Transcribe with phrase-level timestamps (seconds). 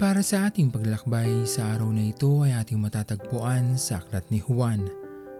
[0.00, 4.88] Para sa ating paglalakbay sa araw na ito ay ating matatagpuan sa Aklat ni Juan,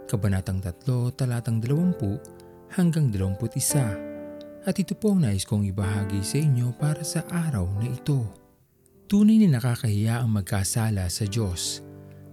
[0.04, 4.68] Kabanatang 3, talatang 20 hanggang 21.
[4.68, 8.20] At ito po ang nais kong ibahagi sa inyo para sa araw na ito.
[9.08, 11.80] Tunay na nakakahiya ang magkasala sa Diyos.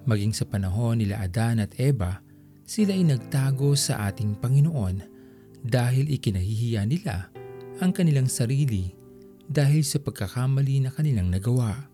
[0.03, 2.19] Maging sa panahon nila Adan at Eva,
[2.67, 4.99] sila ay nagtago sa ating Panginoon
[5.63, 7.31] dahil ikinahihiya nila
[7.79, 8.91] ang kanilang sarili
[9.47, 11.86] dahil sa pagkakamali na kanilang nagawa.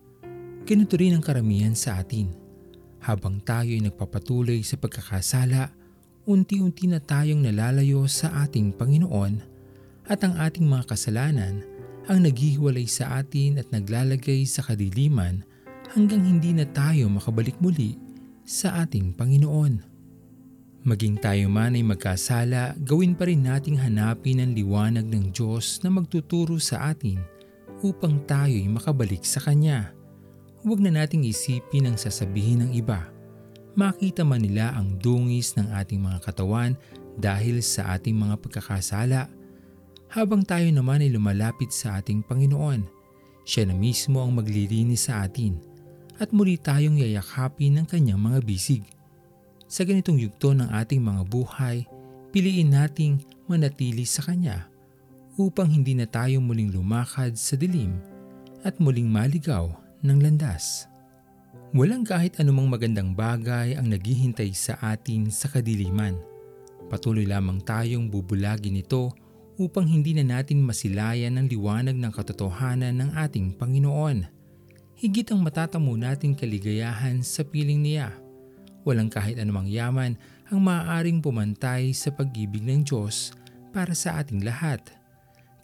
[0.64, 2.32] Ganito rin ang karamihan sa atin.
[3.04, 5.68] Habang tayo ay nagpapatuloy sa pagkakasala,
[6.24, 9.44] unti-unti na tayong nalalayo sa ating Panginoon
[10.08, 11.60] at ang ating mga kasalanan
[12.08, 15.44] ang naghihiwalay sa atin at naglalagay sa kadiliman
[15.92, 18.00] hanggang hindi na tayo makabalik muli
[18.48, 19.84] sa ating Panginoon.
[20.84, 25.92] Maging tayo man ay magkasala, gawin pa rin nating hanapin ang liwanag ng Diyos na
[25.92, 27.20] magtuturo sa atin
[27.84, 29.92] upang tayo ay makabalik sa Kanya
[30.64, 33.12] huwag na nating isipin ang sasabihin ng iba.
[33.76, 36.72] Makita man nila ang dungis ng ating mga katawan
[37.20, 39.28] dahil sa ating mga pagkakasala.
[40.08, 42.80] Habang tayo naman ay lumalapit sa ating Panginoon,
[43.44, 45.60] siya na mismo ang maglilinis sa atin
[46.16, 48.88] at muli tayong yayakapin ng kanyang mga bisig.
[49.68, 51.84] Sa ganitong yugto ng ating mga buhay,
[52.32, 54.70] piliin nating manatili sa Kanya
[55.34, 57.98] upang hindi na tayo muling lumakad sa dilim
[58.62, 60.86] at muling maligaw ng landas.
[61.74, 66.14] Walang kahit anumang magandang bagay ang naghihintay sa atin sa kadiliman.
[66.86, 69.10] Patuloy lamang tayong bubulagin ito
[69.58, 74.30] upang hindi na natin masilayan ang liwanag ng katotohanan ng ating Panginoon.
[74.94, 78.14] Higit ang matatamo nating kaligayahan sa piling niya.
[78.86, 80.14] Walang kahit anumang yaman
[80.52, 83.34] ang maaaring pumantay sa pag-ibig ng Diyos
[83.74, 84.94] para sa ating lahat.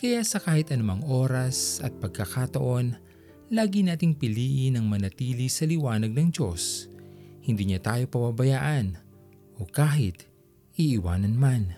[0.01, 3.10] Kaya sa kahit anumang oras at pagkakataon,
[3.51, 6.87] lagi nating piliin ang manatili sa liwanag ng Diyos.
[7.43, 8.95] Hindi niya tayo pababayaan
[9.59, 10.31] o kahit
[10.79, 11.75] iiwanan man.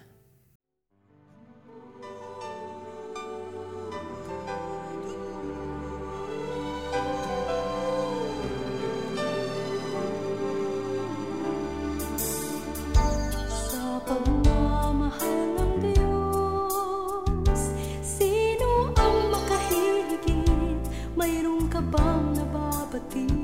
[23.11, 23.42] ti.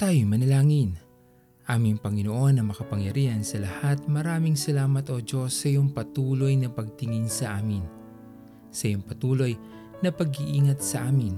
[0.00, 0.96] Tayo manalangin.
[1.68, 7.28] Aming Panginoon na makapangyarihan sa lahat, maraming salamat o Diyos sa iyong patuloy na pagtingin
[7.28, 7.84] sa amin.
[8.72, 9.52] Sa iyong patuloy
[10.00, 11.36] na pag-iingat sa amin.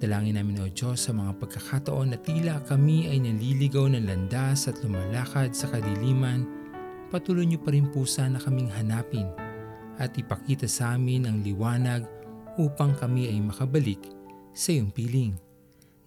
[0.00, 4.80] Dalangin namin o Diyos sa mga pagkakataon na tila kami ay naliligaw ng landas at
[4.80, 6.48] lumalakad sa kadiliman,
[7.12, 9.28] patuloy niyo pa rin po sana kaming hanapin
[10.00, 12.08] at ipakita sa amin ang liwanag
[12.56, 14.00] upang kami ay makabalik
[14.56, 15.51] sa iyong piling.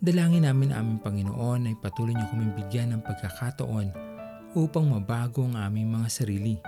[0.05, 3.89] Dalangin namin aming Panginoon ay patuloy niyo kaming bigyan ng pagkakataon
[4.53, 6.61] upang mabago ang aming mga sarili.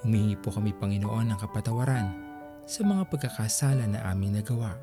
[0.00, 2.08] Humingi po kami Panginoon ng kapatawaran
[2.64, 4.80] sa mga pagkakasala na aming nagawa.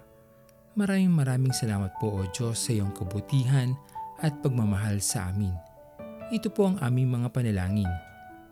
[0.77, 3.73] Maraming maraming salamat po o Diyos sa iyong kabutihan
[4.21, 5.57] at pagmamahal sa amin.
[6.29, 7.89] Ito po ang aming mga panalangin.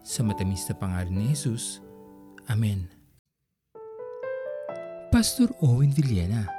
[0.01, 1.85] Sa matamis na pangalan ni Jesus.
[2.49, 2.89] Amen.
[5.13, 6.58] Pastor Owen Villena